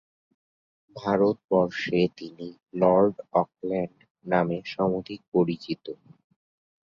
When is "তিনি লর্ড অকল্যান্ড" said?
2.17-3.97